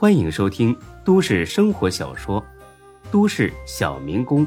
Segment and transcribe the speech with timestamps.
[0.00, 0.74] 欢迎收听
[1.04, 2.40] 都市生活小说
[3.12, 4.46] 《都市小民工》，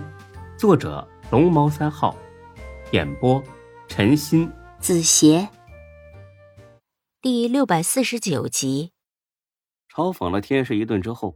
[0.57, 2.17] 作者龙猫三号，
[2.91, 3.39] 演播
[3.87, 5.47] 陈鑫、子邪，
[7.21, 8.93] 第六百四十九集。
[9.93, 11.35] 嘲讽了天师一顿之后，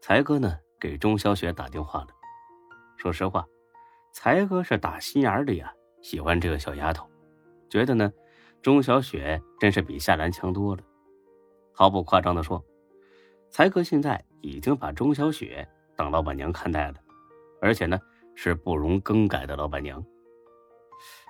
[0.00, 2.08] 才哥呢给钟小雪打电话了。
[2.96, 3.46] 说实话，
[4.12, 5.72] 才哥是打心眼里呀
[6.02, 7.08] 喜欢这个小丫头，
[7.70, 8.12] 觉得呢
[8.60, 10.82] 钟小雪真是比夏兰强多了。
[11.72, 12.60] 毫不夸张的说。
[13.52, 16.94] 才哥现在已经把钟小雪当老板娘看待了，
[17.60, 18.00] 而且呢
[18.34, 20.02] 是不容更改的老板娘。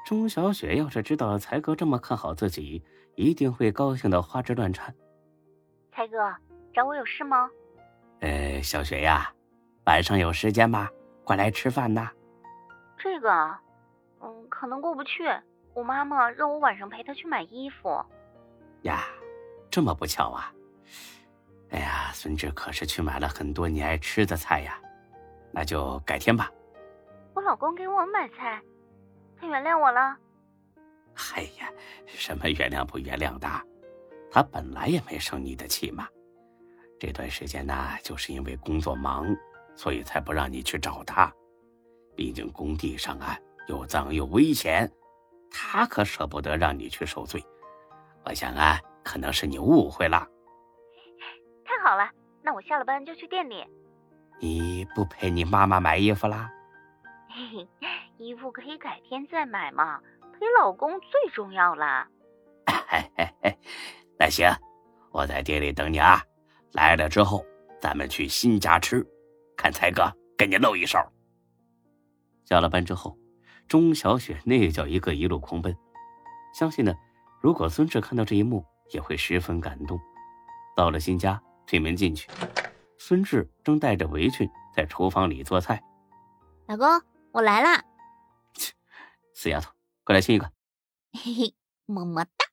[0.06, 2.80] 钟小雪要是知道才哥这么看好自己，
[3.16, 4.94] 一定会高兴的花枝乱颤。
[5.90, 6.16] 才哥
[6.72, 7.50] 找我有事吗？
[8.20, 9.34] 呃，小雪呀，
[9.86, 10.88] 晚上有时间吗？
[11.24, 12.08] 过来吃饭呐。
[12.96, 13.30] 这个，
[14.20, 15.24] 嗯，可能过不去。
[15.74, 18.00] 我妈妈让我晚上陪她去买衣服。
[18.82, 19.06] 呀，
[19.68, 20.52] 这么不巧啊。
[22.12, 24.78] 孙志可是去买了很多你爱吃的菜呀，
[25.50, 26.50] 那就改天吧。
[27.34, 28.60] 我老公给我买菜，
[29.40, 30.16] 他原谅我了。
[31.34, 31.70] 哎呀，
[32.06, 33.48] 什么原谅不原谅的，
[34.30, 36.06] 他本来也没生你的气嘛。
[36.98, 39.26] 这段时间呢，就是因为工作忙，
[39.74, 41.32] 所以才不让你去找他。
[42.14, 43.36] 毕竟工地上啊，
[43.68, 44.90] 又脏又危险，
[45.50, 47.44] 他可舍不得让你去受罪。
[48.24, 50.28] 我想啊，可能是你误会了。
[51.82, 52.08] 好了，
[52.42, 53.66] 那我下了班就去店里。
[54.40, 56.48] 你不陪你妈妈买衣服啦？
[57.28, 57.68] 嘿嘿，
[58.18, 59.98] 衣服可以改天再买嘛，
[60.32, 62.06] 陪老公最重要啦。
[62.66, 63.58] 嘿嘿嘿，
[64.16, 64.48] 那行，
[65.10, 66.22] 我在店里等你啊。
[66.72, 67.44] 来了之后，
[67.80, 69.04] 咱们去新家吃，
[69.56, 70.04] 看才哥
[70.38, 70.98] 给你露一手。
[72.44, 73.18] 下了班之后，
[73.66, 75.76] 钟小雪那叫一个一路狂奔。
[76.54, 76.94] 相信呢，
[77.40, 79.98] 如果孙志看到这一幕，也会十分感动。
[80.76, 81.42] 到了新家。
[81.66, 82.28] 推门进去，
[82.98, 85.82] 孙志正带着围裙在厨房里做菜。
[86.66, 86.86] 老公，
[87.32, 87.84] 我来啦！
[89.34, 89.72] 死丫头，
[90.04, 90.52] 过来亲一个。
[91.12, 91.54] 嘿嘿，
[91.86, 92.46] 么么哒。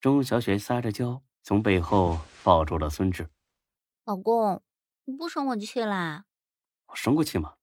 [0.00, 3.30] 钟小雪撒着娇，从背后抱住了孙志。
[4.04, 4.62] 老公，
[5.04, 6.24] 你不生我气啦？
[6.86, 7.54] 我生过气吗？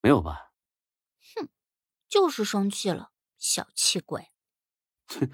[0.00, 0.52] 没有吧？
[1.34, 1.48] 哼，
[2.08, 4.30] 就是生气了，小气鬼。
[5.06, 5.30] 哼，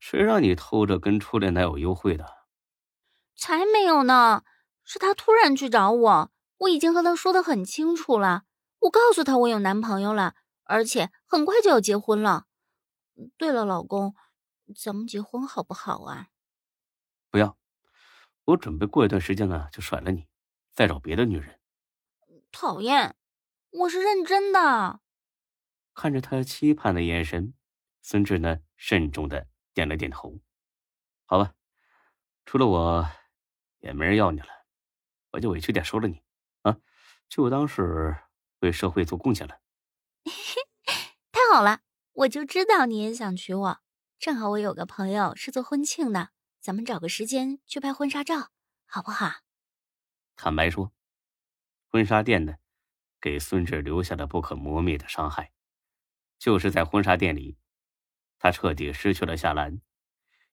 [0.00, 2.37] 谁让你偷着跟初恋男友幽会的？
[3.38, 4.42] 才没有呢！
[4.82, 8.44] 是他突然去找我，我已经和他说的很清楚了。
[8.80, 10.34] 我告诉他我有男朋友了，
[10.64, 12.46] 而且很快就要结婚了。
[13.36, 14.14] 对了，老公，
[14.74, 16.28] 咱们结婚好不好啊？
[17.30, 17.56] 不要，
[18.46, 20.26] 我准备过一段时间呢就甩了你，
[20.72, 21.60] 再找别的女人。
[22.50, 23.14] 讨厌，
[23.70, 25.00] 我是认真的。
[25.94, 27.52] 看着他期盼的眼神，
[28.00, 30.40] 孙志呢慎重的点了点头。
[31.26, 31.52] 好吧，
[32.46, 33.06] 除了我。
[33.80, 34.48] 也没人要你了，
[35.32, 36.22] 我就委屈点收了你，
[36.62, 36.78] 啊，
[37.28, 38.16] 就当是
[38.60, 39.60] 为社会做贡献了。
[41.32, 41.80] 太好了，
[42.12, 43.80] 我就知道你也想娶我。
[44.18, 46.30] 正好我有个朋友是做婚庆的，
[46.60, 48.50] 咱们找个时间去拍婚纱照，
[48.84, 49.42] 好不好？
[50.34, 50.92] 坦白说，
[51.86, 52.56] 婚纱店呢，
[53.20, 55.52] 给孙志留下了不可磨灭的伤害。
[56.38, 57.58] 就是在婚纱店里，
[58.38, 59.80] 他彻底失去了夏兰；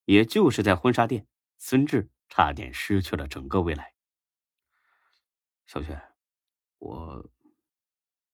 [0.06, 2.10] 也就是在婚纱店，孙志。
[2.30, 3.94] 差点失去了整个未来。
[5.66, 6.02] 小雪，
[6.80, 7.30] 我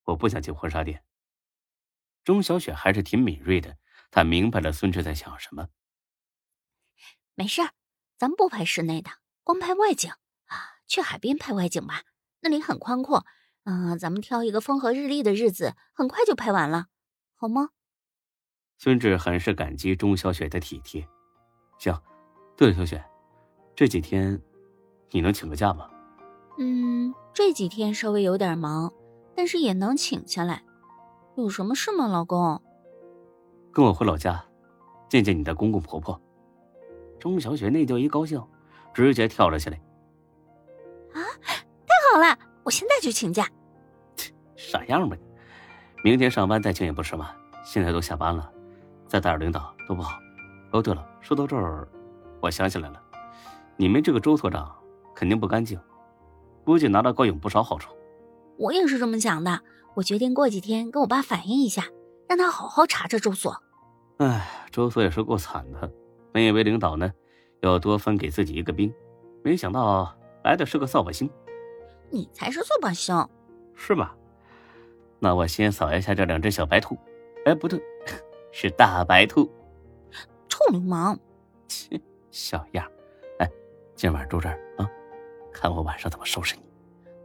[0.04, 1.04] 我不想进婚纱店。
[2.24, 3.78] 钟小雪还是挺敏锐的，
[4.12, 5.70] 她明白了孙志在想什么。
[7.36, 7.62] 没事
[8.18, 9.12] 咱们不拍室内的，
[9.44, 10.12] 光拍外景
[10.46, 10.80] 啊。
[10.88, 12.04] 去海边拍外景吧，
[12.42, 13.26] 那里很宽阔。
[13.64, 16.88] 嗯，咱们挑一个风和日丽的日子，很快就拍完了，
[17.36, 17.70] 好吗？
[18.78, 21.08] 孙志很是感激钟小雪的体贴。
[21.80, 22.02] 行，
[22.58, 23.11] 对了，小雪。
[23.82, 24.40] 这几天，
[25.10, 25.90] 你能请个假吗？
[26.60, 28.94] 嗯，这几天稍微有点忙，
[29.36, 30.62] 但是也能请下来。
[31.36, 32.62] 有什么事吗，老公？
[33.72, 34.46] 跟我回老家，
[35.10, 36.22] 见见你的公公婆婆。
[37.20, 38.40] 钟小雪那叫一高兴，
[38.94, 39.82] 直接跳了起来。
[41.16, 42.38] 啊，太好了！
[42.62, 43.50] 我现在就请假。
[44.56, 45.24] 傻样吧你！
[46.04, 47.32] 明天上班再请也不迟嘛。
[47.64, 48.48] 现在都下班了，
[49.08, 50.20] 再打扰领导多不好。
[50.72, 51.88] 哦，对了，说到这儿，
[52.42, 53.02] 我想起来了。
[53.82, 54.72] 你们这个周所长
[55.16, 55.80] 肯定不干净，
[56.64, 57.92] 估计拿到高勇不少好处。
[58.56, 59.60] 我也是这么想的。
[59.96, 61.86] 我决定过几天跟我爸反映一下，
[62.30, 63.60] 让他好好查查周所。
[64.18, 65.92] 哎，周所也是够惨的。
[66.32, 67.12] 本以为领导呢
[67.62, 68.94] 要多分给自己一个兵，
[69.44, 71.28] 没想到来的是个扫把星。
[72.12, 73.28] 你才是扫把星，
[73.74, 74.12] 是吗？
[75.18, 76.96] 那我先扫一下这两只小白兔。
[77.46, 77.82] 哎，不对，
[78.54, 79.52] 是大白兔。
[80.48, 81.18] 臭流氓！
[81.68, 82.00] 切，
[82.30, 82.86] 小样。
[84.02, 84.90] 今晚住这儿啊？
[85.54, 86.64] 看我晚上怎么收拾你！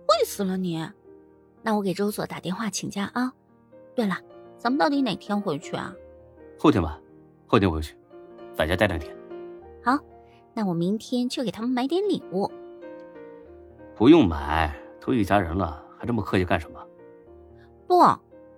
[0.07, 0.87] 会死了你！
[1.63, 3.33] 那我给周所打电话请假啊。
[3.95, 4.15] 对了，
[4.59, 5.95] 咱们到底哪天回去啊？
[6.59, 7.01] 后天吧，
[7.47, 7.97] 后天回去，
[8.55, 9.17] 在家待两天。
[9.83, 9.99] 好，
[10.53, 12.53] 那我明天去给他们买点礼物。
[13.95, 16.87] 不用买，都一家人了，还这么客气干什么？
[17.87, 18.03] 不，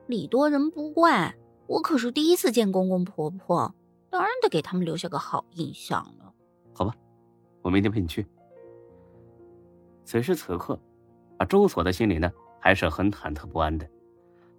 [0.09, 1.37] 礼多人不怪，
[1.69, 3.73] 我可是第一次见公公婆婆，
[4.11, 6.35] 当然得给他们留下个好印象了。
[6.75, 6.93] 好吧，
[7.63, 8.27] 我明天陪你去。
[10.05, 10.81] 此时此刻，
[11.39, 13.89] 啊，周所的心里呢还是很忐忑不安的，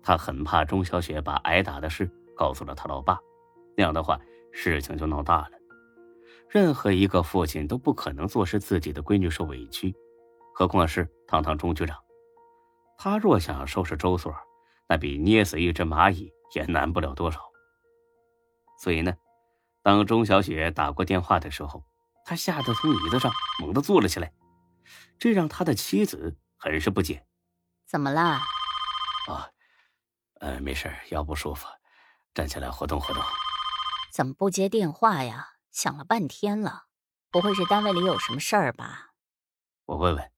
[0.03, 3.19] 他很怕钟小雪把挨打的事告诉了他老爸，
[3.75, 4.19] 那样的话
[4.51, 5.51] 事情就闹大了。
[6.47, 9.95] 任何一个父亲都不可能坐视自己的闺女受委屈。
[10.53, 11.97] 何况是堂堂钟局长，
[12.97, 14.33] 他若想收拾周所，
[14.87, 17.39] 那比捏死一只蚂蚁也难不了多少。
[18.77, 19.15] 所以呢，
[19.81, 21.83] 当钟小雪打过电话的时候，
[22.29, 24.31] 他吓得从椅子上猛地坐了起来，
[25.17, 27.25] 这让他的妻子很是不解。
[27.87, 28.21] 怎么了？
[28.21, 29.49] 啊，
[30.35, 31.67] 呃，没事，腰不舒服，
[32.35, 33.23] 站起来活动活动。
[34.13, 35.53] 怎么不接电话呀？
[35.71, 36.85] 想了半天了，
[37.31, 39.13] 不会是单位里有什么事儿吧？
[39.85, 40.31] 我问问。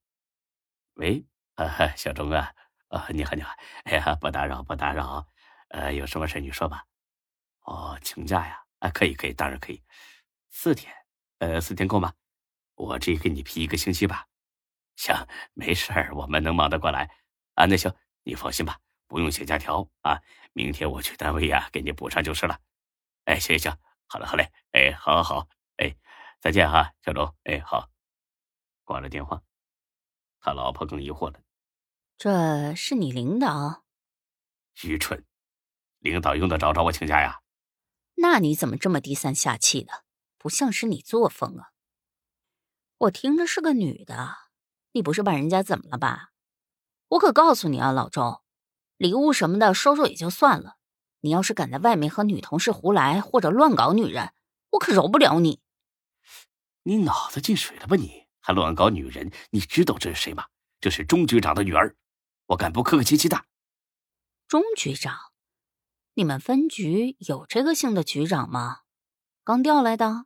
[0.93, 2.53] 喂，啊，小钟啊，
[2.87, 3.53] 啊，你好，你好，
[3.83, 5.27] 哎呀，不打扰，不打扰，
[5.71, 6.85] 呃，有什么事你说吧。
[7.63, 9.83] 哦，请假呀，啊，可以，可以，当然可以，
[10.49, 10.95] 四天，
[11.41, 12.13] 呃，四天够吗？
[12.75, 14.27] 我这给你批一个星期吧。
[14.95, 15.15] 行，
[15.53, 17.09] 没事儿，我们能忙得过来。
[17.55, 17.91] 啊，那行，
[18.21, 20.21] 你放心吧，不用写假条啊。
[20.53, 22.59] 明天我去单位呀，给你补上就是了。
[23.25, 25.47] 哎，行行，好嘞，好嘞，哎，好，好，好，
[25.77, 25.95] 哎，
[26.39, 27.89] 再见哈，小钟，哎，好，
[28.83, 29.41] 挂了电话。
[30.41, 31.39] 他老婆更疑惑了
[32.19, 33.83] ：“这是你领导？
[34.83, 35.25] 愚蠢！
[35.97, 37.41] 领导用得着找我请假呀？
[38.17, 40.03] 那你怎么这么低三下气的？
[40.41, 41.69] 不像是你作风啊！
[42.97, 44.37] 我听着是个女的，
[44.93, 46.31] 你不是把人家怎么了吧？
[47.09, 48.41] 我可告诉你啊，老周，
[48.97, 50.77] 礼物什么的收收也就算了，
[51.19, 54.33] 你要是敢在外面和女同事胡来或者乱搞女人，
[54.71, 55.61] 我可饶不了你！
[56.81, 60.47] 你脑子进水了吧你？”还乱搞女人，你知道这是谁吗？
[60.79, 61.95] 这是钟局长的女儿，
[62.47, 63.45] 我敢不客客气气的？
[64.47, 65.15] 钟局长，
[66.15, 68.79] 你们分局有这个姓的局长吗？
[69.43, 70.25] 刚调来的？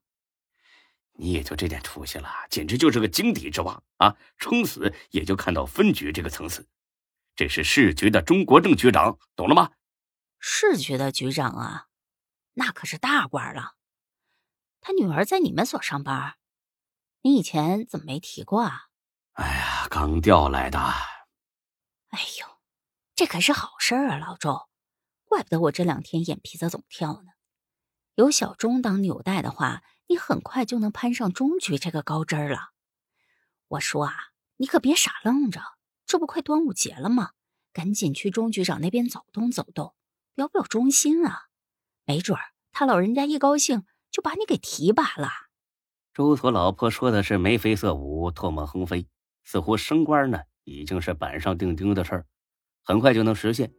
[1.18, 4.16] 你也就这点出息了，简直就是个井底之蛙啊！
[4.38, 6.68] 撑死也就看到分局这个层次。
[7.36, 9.72] 这是市局的中国正局长，懂了吗？
[10.40, 11.88] 市局的局长啊，
[12.54, 13.76] 那可是大官了。
[14.82, 16.36] 他女儿在你们所上班。
[17.22, 18.90] 你以前怎么没提过啊？
[19.34, 20.80] 哎呀，刚调来的。
[20.80, 22.60] 哎呦，
[23.16, 24.70] 这可是好事啊，老周，
[25.24, 27.32] 怪不得我这两天眼皮子总跳呢。
[28.14, 32.72] 有小钟当纽带的话，你很快就能攀上中局这个高枝儿了。
[33.70, 34.14] 我说啊，
[34.58, 35.62] 你可别傻愣着，
[36.06, 37.32] 这不快端午节了吗？
[37.74, 39.94] 赶紧去钟局长那边走动走动，
[40.34, 41.48] 表表忠心啊！
[42.06, 42.42] 没准儿
[42.72, 45.30] 他老人家一高兴就把你给提拔了。
[46.14, 49.08] 周所老婆说的是眉飞色舞、唾沫横飞，
[49.44, 52.26] 似乎升官呢已经是板上钉钉的事儿，
[52.84, 53.74] 很快就能实现。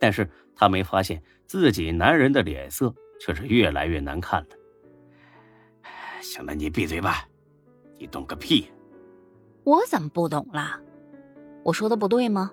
[0.00, 4.56] 但是他没发现自己男人的脸色却是越来越难看了。
[6.24, 7.28] 行了，你闭嘴吧，
[7.98, 8.66] 你懂个屁！
[9.62, 10.80] 我怎么不懂了？
[11.62, 12.50] 我说的不对吗？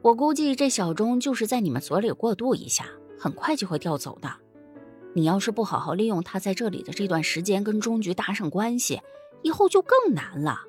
[0.00, 2.86] 我估计这小钟就是在你们所里过渡一下，
[3.18, 4.32] 很快就会调走的。
[5.12, 9.02] 你要是不好好利用他在这里的这段时间跟中局搭上关系，
[9.42, 10.60] 以后就更难了。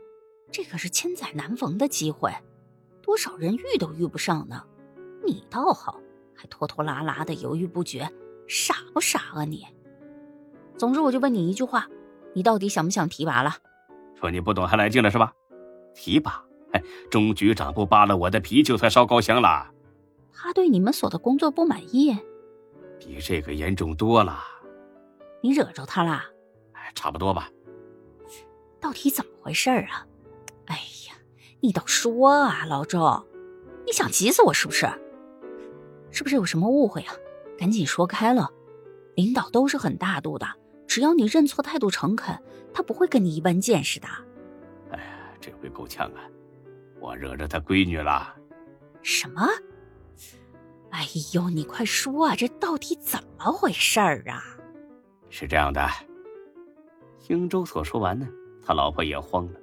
[0.52, 2.32] 这可是千载难逢的机会，
[3.02, 4.64] 多少人遇都遇不上呢。
[5.24, 6.00] 你倒好，
[6.36, 8.12] 还拖拖拉拉的犹豫不决，
[8.48, 9.66] 傻不傻啊你？
[10.78, 11.88] 总之，我就问你一句话，
[12.34, 13.56] 你到底想不想提拔了？
[14.20, 15.34] 说你不懂还来劲了是吧？
[15.94, 16.44] 提拔？
[16.72, 19.70] 哎，钟局长不扒了我的皮，就算烧高香了。
[20.34, 22.18] 他对你们所的工作不满意？
[23.00, 24.40] 比这个严重多了，
[25.42, 26.22] 你惹着他了？
[26.96, 27.50] 差不多吧。
[28.80, 30.06] 到底怎么回事啊？
[30.66, 30.76] 哎
[31.08, 31.16] 呀，
[31.60, 33.26] 你倒说啊，老周，
[33.86, 34.88] 你想急死我是不是？
[36.12, 37.14] 是不是有什么误会啊？
[37.58, 38.50] 赶紧说开了。
[39.16, 40.48] 领导都是很大度的，
[40.94, 42.38] 只要你认错、态度诚恳，
[42.72, 44.06] 他不会跟你一般见识的。
[44.92, 46.22] 哎呀，这回够呛啊！
[47.00, 48.36] 我惹着他闺女了。
[49.02, 49.42] 什么？
[50.92, 54.44] 哎呦，你快说啊，这到底怎么回事儿啊？
[55.32, 55.84] 是这样的，
[57.28, 58.28] 英周所说完呢，
[58.64, 59.60] 他老婆也慌了。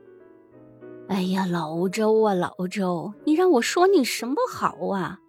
[1.07, 5.21] 哎呀，老周啊，老周，你让我说你什么好啊？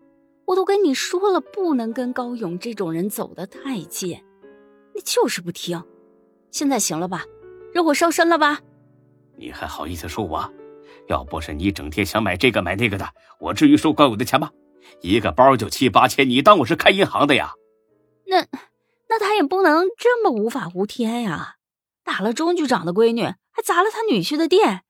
[0.46, 4.20] 我都跟你说了，不能跟高勇这种人走得太近，
[4.96, 5.80] 你就是不听。
[6.52, 7.24] 现在行了吧？
[7.74, 8.60] 惹火烧身了吧？
[9.38, 10.54] 你还好意思说我？
[11.08, 13.08] 要不是你整天想买这个买那个的，
[13.40, 14.52] 我至于收高勇的钱吗？
[15.02, 17.54] 一个包就七八千，你当我是开银行的呀？
[18.26, 18.46] 那
[19.10, 21.56] 那他也不能这么无法无天呀！
[22.04, 24.84] 打了钟局长的闺女，还砸了他女婿的店，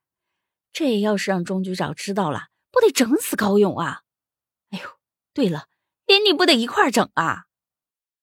[0.74, 4.02] 这要是让钟局长知道了，不得整死高勇啊！
[4.72, 4.90] 哎呦，
[5.34, 5.68] 对了，
[6.06, 7.46] 连你不得一块整啊？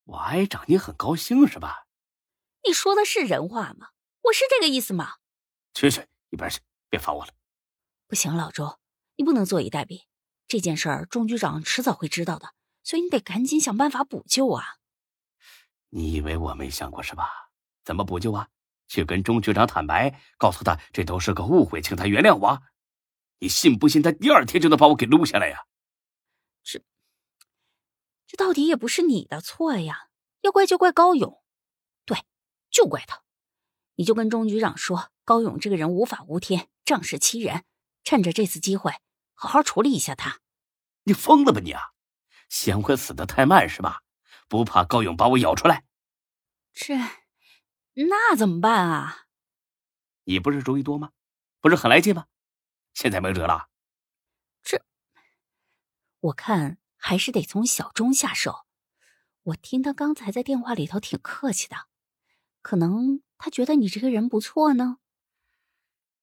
[0.05, 1.85] 我挨整你很高兴是吧？
[2.67, 3.89] 你说的是人话吗？
[4.23, 5.15] 我是这个意思吗？
[5.73, 7.33] 去去一边去，别烦我了。
[8.07, 8.79] 不行，老周，
[9.15, 10.03] 你不能坐以待毙。
[10.47, 14.77] 这件事儿，钟局长迟早会知道的，所以你得赶紧想办法补救啊！
[15.89, 17.51] 你以为我没想过是吧？
[17.83, 18.49] 怎么补救啊？
[18.87, 22.61] 去跟钟局长坦白，告诉他这都是个误会，请他原谅我。
[23.37, 25.65] 你信不信他第二天就能把我给撸下来呀？
[26.63, 26.81] 这
[28.27, 30.09] 这到底也不是你的错呀，
[30.41, 31.41] 要怪就怪高勇，
[32.05, 32.17] 对，
[32.69, 33.23] 就怪他。
[33.95, 37.65] 你就跟钟局长说，高勇这个人无法无天，仗势欺人，
[38.03, 38.93] 趁着这次机会。
[39.33, 40.39] 好好处理一下他，
[41.03, 41.91] 你疯了吧你啊！
[42.49, 44.03] 嫌我死的太慢是吧？
[44.47, 45.85] 不怕高勇把我咬出来？
[46.73, 46.95] 这
[47.93, 49.27] 那怎么办啊？
[50.23, 51.11] 你不是主意多吗？
[51.59, 52.25] 不是很来劲吗？
[52.93, 53.69] 现在没辙了。
[54.63, 54.81] 这
[56.21, 58.65] 我看还是得从小钟下手。
[59.43, 61.88] 我听他刚才在电话里头挺客气的，
[62.61, 64.97] 可能他觉得你这个人不错呢。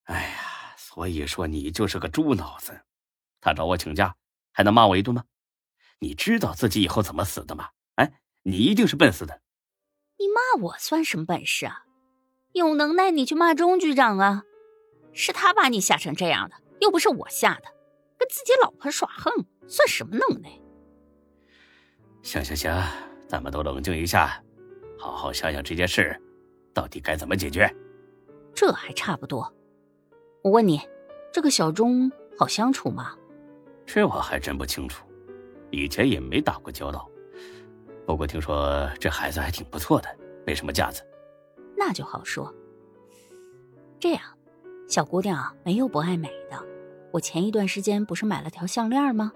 [0.04, 2.82] 哎呀，所以说你就是个猪脑子。
[3.40, 4.16] 他找我请假，
[4.52, 5.24] 还能骂我一顿吗？
[5.98, 7.70] 你知道自己以后怎么死的吗？
[7.94, 9.40] 哎，你一定是笨死的。
[10.18, 11.84] 你骂我算什么本事啊？
[12.52, 14.42] 有能耐你去骂钟局长啊！
[15.12, 17.64] 是他把你吓成这样的，又不是我吓的。
[18.18, 19.32] 跟自己老婆耍横，
[19.68, 20.50] 算什么能耐？
[22.22, 22.82] 行行行，
[23.28, 24.42] 咱们都冷静一下，
[24.98, 26.20] 好好想想这件事
[26.76, 27.74] 到底该怎么解决。
[28.54, 29.50] 这还差不多。
[30.42, 30.78] 我问你，
[31.32, 33.16] 这个小钟好相处吗？
[33.86, 35.06] 这我还真不清楚，
[35.70, 37.08] 以前也没打过交道。
[38.04, 40.16] 不过听说这孩子还挺不错的，
[40.46, 41.02] 没什么架子。
[41.74, 42.54] 那就好说。
[43.98, 44.22] 这样，
[44.86, 46.62] 小姑娘没有不爱美的。
[47.12, 49.32] 我前一段时间不是买了条项链吗？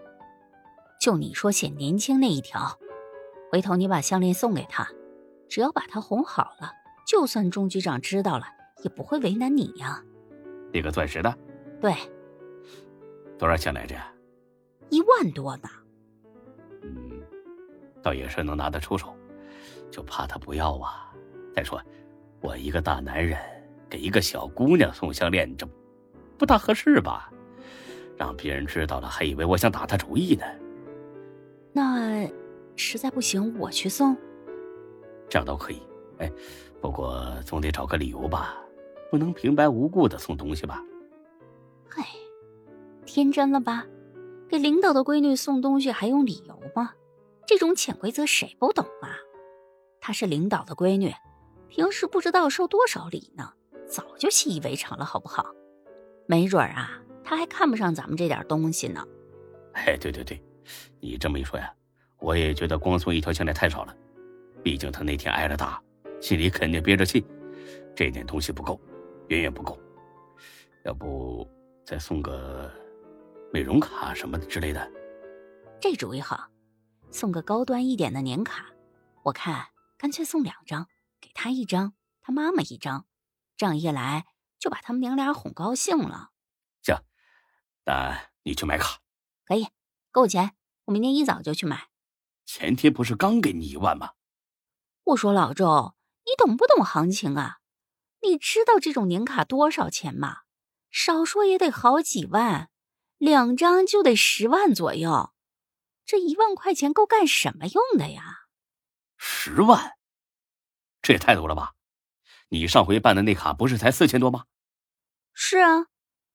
[1.00, 2.78] 就你说显年轻那一条，
[3.50, 4.86] 回头你把项链送给她，
[5.48, 6.72] 只要把她哄好了，
[7.10, 8.46] 就算钟局长知道了，
[8.84, 10.00] 也不会为难你呀。
[10.72, 11.38] 那个钻石的？
[11.80, 11.92] 对。
[13.36, 13.96] 多少钱来着？
[14.90, 15.68] 一万多呢，
[16.82, 17.20] 嗯，
[18.00, 19.12] 倒也是能拿得出手，
[19.90, 21.12] 就怕他不要啊。
[21.52, 21.82] 再说，
[22.40, 23.36] 我一个大男人
[23.88, 25.68] 给一个小姑娘送项链，这
[26.38, 27.28] 不大合适吧？
[28.16, 30.44] 让别人知道了，还以为我想打他主意呢。
[31.72, 32.24] 那
[32.76, 34.16] 实在不行，我去送。
[35.28, 35.82] 这样都可以，
[36.20, 36.30] 哎，
[36.80, 38.56] 不过总得找个理由吧，
[39.10, 40.82] 不能平白无故的送东西吧？
[41.88, 42.02] 嘿，
[43.04, 43.86] 天真了吧？
[44.48, 46.92] 给领导的闺女送东西还用理由吗？
[47.46, 49.16] 这种潜规则谁不懂啊？
[50.00, 51.12] 她是领导的闺女，
[51.68, 53.52] 平时不知道受多少礼呢，
[53.88, 55.46] 早就习以为常了，好不好？
[56.26, 59.04] 没准儿啊，她还看不上咱们这点东西呢。
[59.72, 60.40] 哎，对对对，
[61.00, 61.72] 你这么一说呀，
[62.18, 63.96] 我也觉得光送一条项链太少了。
[64.62, 65.82] 毕竟她那天挨了打，
[66.20, 67.24] 心里肯定憋着气，
[67.96, 68.80] 这点东西不够，
[69.28, 69.78] 远远不够。
[70.84, 71.48] 要不
[71.84, 72.70] 再送个？
[73.52, 74.88] 美容卡什么之类的，
[75.80, 76.48] 这主意好，
[77.10, 78.66] 送个高端一点的年卡。
[79.24, 79.66] 我看
[79.98, 80.86] 干脆送两张，
[81.20, 83.06] 给他一张，他妈妈一张，
[83.56, 84.26] 这样一来
[84.60, 86.30] 就把他们娘俩哄高兴了。
[86.80, 86.94] 行，
[87.84, 89.00] 那你去买卡。
[89.44, 89.64] 可以，
[90.12, 90.52] 给我钱，
[90.84, 91.88] 我明天一早就去买。
[92.46, 94.12] 前天不是刚给你一万吗？
[95.06, 95.94] 我说老周，
[96.30, 97.58] 你懂不懂行情啊？
[98.22, 100.42] 你知道这种年卡多少钱吗？
[100.88, 102.70] 少说也得好几万。
[103.18, 105.32] 两张就得十万左右，
[106.06, 108.46] 这一万块钱够干什么用的呀？
[109.18, 109.98] 十万，
[111.02, 111.74] 这也太多了吧？
[112.50, 114.46] 你上回办的那卡不是才四千多吗？
[115.34, 115.86] 是啊，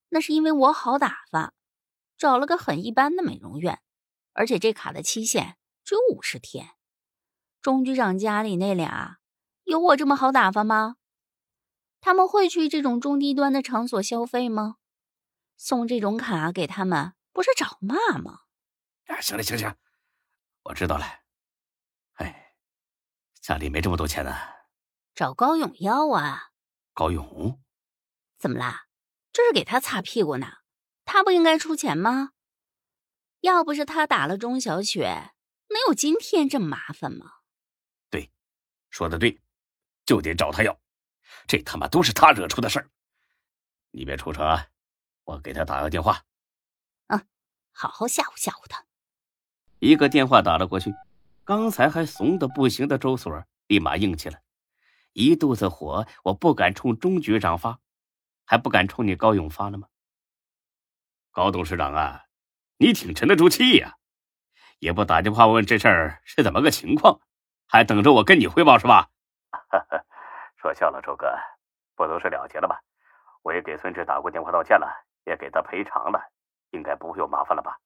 [0.09, 1.53] 那是因为我好打发，
[2.17, 3.81] 找了个很一般的美容院，
[4.33, 6.71] 而且这卡的期限只有五十天。
[7.61, 9.17] 钟局长家里那俩
[9.65, 10.95] 有我这么好打发吗？
[11.99, 14.77] 他们会去这种中低端的场所消费吗？
[15.57, 18.41] 送这种卡给他们，不是找骂吗？
[19.07, 19.75] 啊，行了，行行，
[20.63, 21.05] 我知道了。
[22.13, 22.55] 哎，
[23.41, 24.35] 家里没这么多钱呢。
[25.15, 26.51] 找高勇要啊。
[26.93, 27.59] 高勇？
[28.37, 28.85] 怎么啦？
[29.31, 30.47] 这是给他擦屁股呢。
[31.05, 32.31] 他不应该出钱吗？
[33.41, 35.33] 要不是他打了钟小雪，
[35.69, 37.31] 能有今天这么麻烦吗？
[38.09, 38.31] 对，
[38.89, 39.41] 说的对，
[40.05, 40.79] 就得找他要。
[41.47, 42.89] 这他妈都是他惹出的事儿。
[43.91, 44.67] 你别出声啊！
[45.23, 46.23] 我给他打个电话。
[47.07, 47.23] 啊，
[47.71, 48.85] 好好吓唬吓唬他。
[49.79, 50.93] 一个电话打了过去，
[51.43, 54.39] 刚才还怂的不行的周所立马硬气了，
[55.13, 57.79] 一肚子火，我不敢冲钟局长发，
[58.45, 59.87] 还不敢冲你高勇发了吗？
[61.31, 62.25] 高董事长啊，
[62.77, 63.97] 你挺沉得住气呀，
[64.79, 67.19] 也不打电话问这事儿是怎么个情况，
[67.65, 69.09] 还等着我跟你汇报是吧？
[70.61, 71.27] 说笑了，周哥，
[71.95, 72.81] 不都是了结了吧？
[73.43, 74.87] 我也给孙志打过电话道歉了，
[75.25, 76.19] 也给他赔偿了，
[76.71, 77.77] 应该不会有麻烦了吧？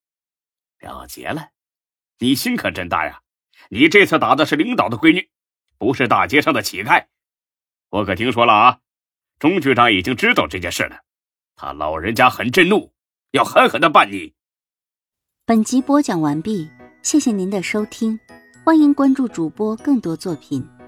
[0.80, 1.50] 了结了。
[2.20, 3.22] 你心可真大呀！
[3.70, 5.30] 你这次打的是领导的闺女，
[5.78, 7.08] 不是大街上的乞丐。
[7.90, 8.80] 我可听说了啊，
[9.40, 11.02] 钟局长已经知道这件事了，
[11.56, 12.94] 他老人家很震怒，
[13.32, 14.34] 要狠狠的办你。
[15.46, 16.70] 本集播讲完毕，
[17.02, 18.18] 谢谢您的收听，
[18.64, 20.79] 欢迎关注主播更多作品。